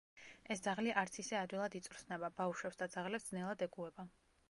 ეს 0.55 0.63
ძაღლი 0.67 0.93
არც 1.01 1.19
ისე 1.25 1.37
ადვილად 1.41 1.79
იწვრთნება, 1.81 2.33
ბავშვებს 2.43 2.83
და 2.83 2.91
ძაღლებს 2.97 3.33
ძნელად 3.33 3.67
ეგუება. 3.71 4.13